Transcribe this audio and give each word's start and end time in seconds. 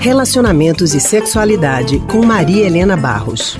Relacionamentos 0.00 0.94
e 0.94 1.00
Sexualidade 1.00 1.98
com 2.10 2.26
Maria 2.26 2.66
Helena 2.66 2.96
Barros. 2.96 3.56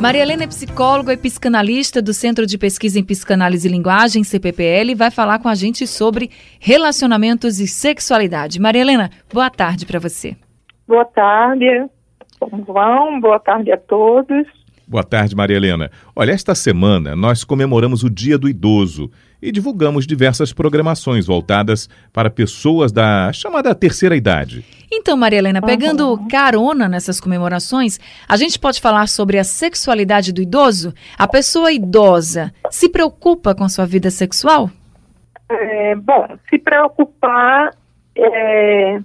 Maria 0.00 0.22
Helena 0.22 0.44
é 0.44 0.46
psicóloga 0.46 1.12
e 1.12 1.16
psicanalista 1.16 2.02
do 2.02 2.12
Centro 2.12 2.46
de 2.46 2.58
Pesquisa 2.58 2.98
em 3.00 3.04
Psicanálise 3.04 3.68
e 3.68 3.70
Linguagem, 3.70 4.22
CPPL, 4.22 4.90
e 4.90 4.94
vai 4.94 5.10
falar 5.10 5.38
com 5.38 5.48
a 5.48 5.54
gente 5.54 5.86
sobre 5.86 6.30
relacionamentos 6.60 7.58
e 7.58 7.66
sexualidade. 7.66 8.60
Maria 8.60 8.82
Helena, 8.82 9.10
boa 9.32 9.50
tarde 9.50 9.86
para 9.86 9.98
você. 9.98 10.36
Boa 10.86 11.04
tarde, 11.04 11.86
como 12.38 12.64
vão? 12.64 13.20
Boa 13.20 13.38
tarde 13.40 13.72
a 13.72 13.76
todos. 13.76 14.46
Boa 14.86 15.04
tarde, 15.04 15.36
Maria 15.36 15.56
Helena. 15.56 15.90
Olha, 16.14 16.32
esta 16.32 16.54
semana 16.54 17.14
nós 17.14 17.44
comemoramos 17.44 18.02
o 18.02 18.10
Dia 18.10 18.38
do 18.38 18.48
Idoso 18.48 19.10
e 19.40 19.52
divulgamos 19.52 20.06
diversas 20.06 20.52
programações 20.52 21.26
voltadas 21.26 21.88
para 22.12 22.30
pessoas 22.30 22.92
da 22.92 23.32
chamada 23.32 23.74
terceira 23.74 24.16
idade. 24.16 24.64
Então, 24.90 25.16
Maria 25.16 25.38
Helena, 25.38 25.60
pegando 25.60 26.10
uhum. 26.10 26.28
carona 26.28 26.88
nessas 26.88 27.20
comemorações, 27.20 28.00
a 28.28 28.36
gente 28.36 28.58
pode 28.58 28.80
falar 28.80 29.06
sobre 29.08 29.38
a 29.38 29.44
sexualidade 29.44 30.32
do 30.32 30.40
idoso? 30.40 30.94
A 31.16 31.28
pessoa 31.28 31.70
idosa 31.70 32.52
se 32.70 32.88
preocupa 32.88 33.54
com 33.54 33.68
sua 33.68 33.86
vida 33.86 34.10
sexual? 34.10 34.70
É, 35.50 35.94
bom, 35.94 36.26
se 36.48 36.58
preocupar 36.58 37.70
é, 38.16 39.00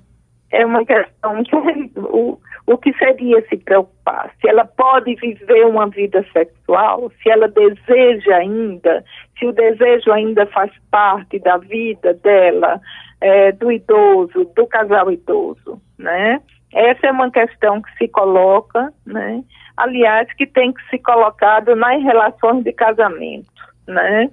é 0.53 0.65
uma 0.65 0.85
questão 0.85 1.43
que 1.43 1.55
o, 1.99 2.39
o 2.67 2.77
que 2.77 2.93
seria 2.93 3.41
se 3.49 3.57
preocupar? 3.57 4.31
Se 4.39 4.47
ela 4.47 4.63
pode 4.63 5.15
viver 5.15 5.65
uma 5.65 5.89
vida 5.89 6.25
sexual, 6.31 7.11
se 7.21 7.29
ela 7.29 7.47
deseja 7.47 8.37
ainda, 8.37 9.03
se 9.37 9.45
o 9.47 9.51
desejo 9.51 10.11
ainda 10.11 10.45
faz 10.45 10.71
parte 10.89 11.39
da 11.39 11.57
vida 11.57 12.13
dela, 12.13 12.79
é, 13.19 13.51
do 13.51 13.71
idoso, 13.71 14.45
do 14.55 14.67
casal 14.67 15.11
idoso, 15.11 15.81
né? 15.97 16.39
Essa 16.71 17.07
é 17.07 17.11
uma 17.11 17.31
questão 17.31 17.81
que 17.81 17.91
se 17.97 18.07
coloca, 18.07 18.93
né? 19.05 19.43
Aliás, 19.75 20.31
que 20.33 20.45
tem 20.45 20.71
que 20.71 20.81
se 20.89 20.99
colocado 20.99 21.75
nas 21.75 22.01
relações 22.03 22.63
de 22.63 22.71
casamento, 22.73 23.49
né? 23.87 24.29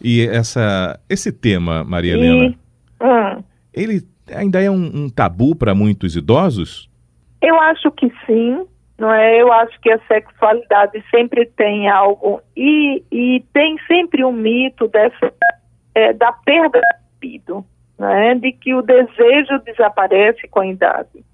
E 0.00 0.26
essa, 0.28 1.00
esse 1.08 1.32
tema, 1.32 1.82
Maria 1.84 2.14
e, 2.14 2.16
Helena, 2.16 2.54
hum, 3.00 3.42
ele 3.72 4.02
ainda 4.34 4.62
é 4.62 4.70
um, 4.70 5.04
um 5.04 5.10
tabu 5.10 5.54
para 5.54 5.74
muitos 5.74 6.16
idosos? 6.16 6.88
Eu 7.40 7.58
acho 7.60 7.90
que 7.92 8.12
sim, 8.26 8.66
não 8.98 9.12
é? 9.12 9.40
Eu 9.40 9.52
acho 9.52 9.80
que 9.80 9.90
a 9.90 9.98
sexualidade 10.06 11.02
sempre 11.10 11.46
tem 11.46 11.88
algo 11.88 12.40
e, 12.56 13.02
e 13.10 13.44
tem 13.52 13.76
sempre 13.86 14.24
um 14.24 14.32
mito 14.32 14.88
dessa 14.88 15.32
é, 15.94 16.12
da 16.12 16.32
perda 16.32 16.80
do 16.80 17.26
libido, 17.26 17.64
é? 18.00 18.34
De 18.34 18.52
que 18.52 18.74
o 18.74 18.82
desejo 18.82 19.58
desaparece 19.64 20.46
com 20.48 20.60
a 20.60 20.66
idade. 20.66 21.24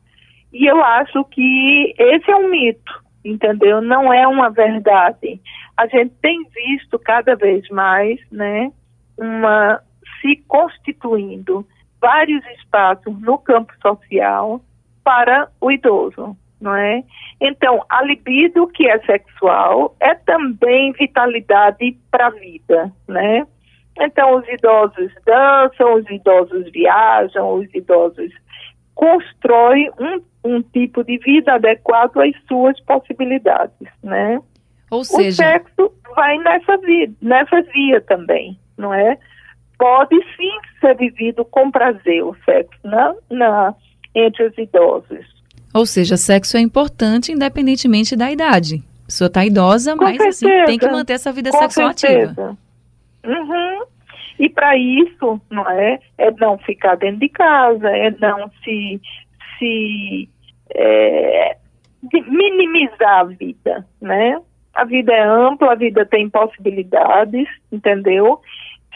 E 0.52 0.66
eu 0.66 0.82
acho 0.82 1.24
que 1.24 1.94
esse 1.98 2.30
é 2.30 2.36
um 2.36 2.50
mito, 2.50 3.02
entendeu? 3.24 3.80
Não 3.80 4.12
é 4.12 4.26
uma 4.26 4.50
verdade. 4.50 5.40
A 5.76 5.86
gente 5.86 6.14
tem 6.22 6.44
visto 6.54 6.98
cada 6.98 7.34
vez 7.34 7.68
mais, 7.70 8.20
né, 8.30 8.70
uma 9.18 9.80
se 10.20 10.36
constituindo 10.46 11.66
vários 12.04 12.44
espaços 12.58 13.18
no 13.22 13.38
campo 13.38 13.72
social 13.80 14.60
para 15.02 15.48
o 15.58 15.72
idoso, 15.72 16.36
não 16.60 16.74
é? 16.74 17.02
Então, 17.40 17.82
a 17.88 18.02
libido 18.02 18.66
que 18.66 18.86
é 18.86 18.98
sexual 19.06 19.96
é 20.00 20.14
também 20.14 20.92
vitalidade 20.92 21.96
para 22.10 22.26
a 22.26 22.30
vida, 22.30 22.92
né? 23.08 23.46
Então, 23.98 24.36
os 24.36 24.46
idosos 24.48 25.10
dançam, 25.24 25.94
os 25.94 26.10
idosos 26.10 26.70
viajam, 26.72 27.54
os 27.54 27.74
idosos 27.74 28.30
constroem 28.94 29.90
um, 29.98 30.20
um 30.44 30.62
tipo 30.62 31.02
de 31.04 31.16
vida 31.18 31.54
adequado 31.54 32.18
às 32.18 32.36
suas 32.46 32.78
possibilidades, 32.80 33.88
né? 34.02 34.42
Ou 34.90 35.04
seja... 35.04 35.30
O 35.30 35.32
sexo 35.32 35.92
vai 36.14 36.36
nessa, 36.36 36.76
via, 36.76 37.10
nessa 37.22 37.62
via 37.62 38.00
também, 38.02 38.58
não 38.76 38.92
é? 38.92 39.18
Pode 39.84 40.16
sim 40.34 40.50
ser 40.80 40.96
vivido 40.96 41.44
com 41.44 41.70
prazer 41.70 42.24
o 42.24 42.34
sexo 42.42 42.78
na, 42.82 43.14
na 43.30 43.74
entre 44.14 44.46
os 44.46 44.56
idosos. 44.56 45.26
Ou 45.74 45.84
seja, 45.84 46.16
sexo 46.16 46.56
é 46.56 46.60
importante 46.60 47.32
independentemente 47.32 48.16
da 48.16 48.32
idade. 48.32 48.76
A 49.02 49.06
pessoa 49.08 49.26
está 49.26 49.44
idosa, 49.44 49.94
Com 49.94 50.04
mas 50.04 50.18
assim, 50.22 50.46
tem 50.64 50.78
que 50.78 50.88
manter 50.88 51.12
essa 51.12 51.30
vida 51.30 51.50
sexual 51.50 51.92
certeza. 51.92 52.30
ativa. 52.30 52.58
Uhum. 53.26 53.84
E 54.38 54.48
para 54.48 54.74
isso, 54.74 55.38
não 55.50 55.70
é? 55.70 55.98
É 56.16 56.30
não 56.30 56.56
ficar 56.56 56.96
dentro 56.96 57.18
de 57.18 57.28
casa, 57.28 57.90
é 57.90 58.10
não 58.12 58.50
se, 58.64 58.98
se 59.58 60.30
é, 60.74 61.58
minimizar 62.26 63.20
a 63.20 63.24
vida, 63.24 63.86
né? 64.00 64.40
A 64.72 64.84
vida 64.84 65.12
é 65.12 65.22
ampla, 65.22 65.72
a 65.72 65.76
vida 65.76 66.06
tem 66.06 66.30
possibilidades, 66.30 67.46
entendeu? 67.70 68.40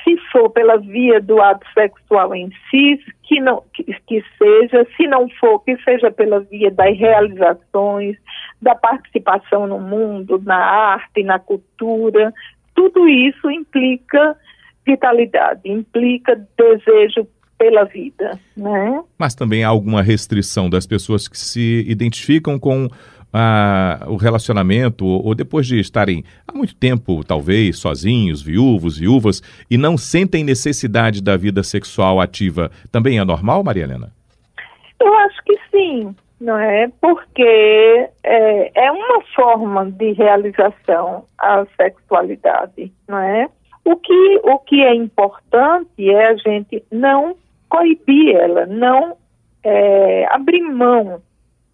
Se 0.04 0.16
for 0.32 0.50
pela 0.50 0.76
via 0.76 1.20
do 1.20 1.40
ato 1.40 1.66
sexual 1.72 2.34
em 2.34 2.50
si, 2.70 3.00
que, 3.22 3.40
não, 3.40 3.62
que, 3.72 3.84
que 3.84 4.24
seja, 4.38 4.86
se 4.96 5.06
não 5.06 5.28
for, 5.40 5.60
que 5.60 5.76
seja 5.82 6.10
pela 6.10 6.40
via 6.40 6.70
das 6.70 6.96
realizações, 6.98 8.16
da 8.60 8.74
participação 8.74 9.66
no 9.66 9.78
mundo, 9.78 10.40
na 10.44 10.56
arte, 10.56 11.22
na 11.22 11.38
cultura, 11.38 12.32
tudo 12.74 13.08
isso 13.08 13.50
implica 13.50 14.36
vitalidade, 14.86 15.60
implica 15.70 16.40
desejo 16.56 17.26
pela 17.58 17.84
vida, 17.84 18.38
né? 18.56 19.02
Mas 19.18 19.34
também 19.34 19.64
há 19.64 19.68
alguma 19.68 20.00
restrição 20.00 20.70
das 20.70 20.86
pessoas 20.86 21.26
que 21.26 21.36
se 21.36 21.84
identificam 21.88 22.58
com 22.58 22.88
ah, 23.32 24.04
o 24.06 24.16
relacionamento, 24.16 25.04
ou, 25.04 25.26
ou, 25.26 25.34
depois 25.34 25.66
de 25.66 25.78
estarem 25.78 26.24
há 26.46 26.52
muito 26.52 26.74
tempo, 26.74 27.22
talvez, 27.24 27.78
sozinhos, 27.78 28.42
viúvos, 28.42 28.98
viúvas, 28.98 29.42
e 29.70 29.76
não 29.76 29.96
sentem 29.96 30.44
necessidade 30.44 31.22
da 31.22 31.36
vida 31.36 31.62
sexual 31.62 32.20
ativa, 32.20 32.70
também 32.90 33.18
é 33.18 33.24
normal, 33.24 33.62
Maria 33.62 33.84
Helena? 33.84 34.12
Eu 35.00 35.14
acho 35.18 35.42
que 35.44 35.56
sim, 35.70 36.14
não 36.40 36.58
é? 36.58 36.90
Porque 37.00 38.08
é, 38.24 38.86
é 38.86 38.90
uma 38.90 39.22
forma 39.34 39.90
de 39.90 40.12
realização 40.12 41.24
a 41.38 41.66
sexualidade, 41.76 42.92
não 43.06 43.18
é? 43.18 43.48
O 43.84 43.96
que, 43.96 44.40
o 44.44 44.58
que 44.58 44.82
é 44.82 44.94
importante 44.94 46.10
é 46.10 46.26
a 46.26 46.36
gente 46.36 46.82
não 46.90 47.36
coibir 47.68 48.36
ela, 48.36 48.66
não 48.66 49.16
é, 49.64 50.26
abrir 50.30 50.62
mão 50.62 51.22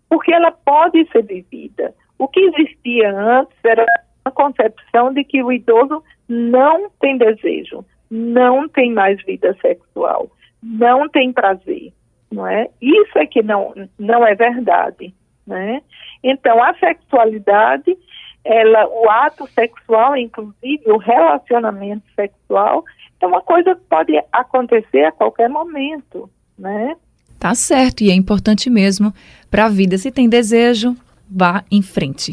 porque 0.09 0.32
ela 0.32 0.53
pode 0.53 1.06
ser 1.10 1.22
vivida. 1.22 1.94
O 2.19 2.28
que 2.28 2.41
existia 2.41 3.10
antes 3.12 3.56
era 3.65 3.84
a 4.25 4.31
concepção 4.31 5.12
de 5.12 5.25
que 5.25 5.42
o 5.42 5.53
idoso 5.53 6.03
não 6.28 6.91
tem 7.00 7.19
desejo, 7.19 7.84
não 8.10 8.69
tem 8.69 8.93
mais 8.93 9.22
vida 9.25 9.56
sexual, 9.60 10.31
não 10.62 11.09
tem 11.09 11.32
prazer, 11.32 11.93
não 12.31 12.47
é? 12.47 12.69
Isso 12.81 13.19
é 13.19 13.26
que 13.26 13.43
não, 13.43 13.75
não 13.98 14.26
é 14.26 14.34
verdade, 14.34 15.14
né? 15.47 15.82
Então, 16.22 16.62
a 16.62 16.75
sexualidade, 16.75 17.97
ela, 18.44 18.87
o 18.88 19.10
ato 19.10 19.47
sexual, 19.48 20.16
inclusive 20.16 20.91
o 20.91 20.97
relacionamento 20.97 22.04
sexual, 22.14 22.84
é 23.20 23.26
uma 23.26 23.43
coisa 23.43 23.75
que 23.75 23.82
pode 23.82 24.12
acontecer 24.32 25.04
a 25.04 25.12
qualquer 25.12 25.48
momento, 25.48 26.31
né? 26.59 26.97
Tá 27.44 27.55
certo, 27.55 28.00
e 28.03 28.10
é 28.10 28.15
importante 28.15 28.71
mesmo 28.71 29.12
para 29.50 29.66
a 29.66 29.69
vida. 29.69 29.99
Se 29.99 30.10
tem 30.10 30.31
desejo, 30.31 30.97
vá 31.31 31.62
em 31.71 31.82
frente. 31.82 32.32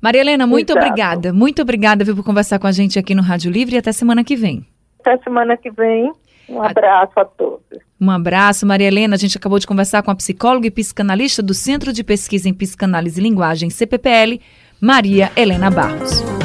Maria 0.00 0.20
Helena, 0.20 0.46
muito 0.46 0.70
Exato. 0.70 0.86
obrigada. 0.86 1.32
Muito 1.32 1.60
obrigada 1.60 2.04
viu, 2.04 2.14
por 2.14 2.24
conversar 2.24 2.60
com 2.60 2.68
a 2.68 2.70
gente 2.70 2.96
aqui 2.96 3.16
no 3.16 3.22
Rádio 3.22 3.50
Livre 3.50 3.74
e 3.74 3.78
até 3.78 3.90
semana 3.90 4.22
que 4.22 4.36
vem. 4.36 4.64
Até 5.00 5.18
semana 5.24 5.56
que 5.56 5.72
vem. 5.72 6.12
Um 6.48 6.62
abraço 6.62 7.18
a 7.18 7.24
todos. 7.24 7.80
Um 8.00 8.08
abraço, 8.08 8.64
Maria 8.64 8.86
Helena. 8.86 9.16
A 9.16 9.18
gente 9.18 9.36
acabou 9.36 9.58
de 9.58 9.66
conversar 9.66 10.04
com 10.04 10.12
a 10.12 10.14
psicóloga 10.14 10.68
e 10.68 10.70
psicanalista 10.70 11.42
do 11.42 11.52
Centro 11.52 11.92
de 11.92 12.04
Pesquisa 12.04 12.48
em 12.48 12.54
Psicanálise 12.54 13.20
e 13.20 13.24
Linguagem, 13.24 13.70
CPPL, 13.70 14.40
Maria 14.80 15.32
Helena 15.34 15.68
Barros. 15.68 16.43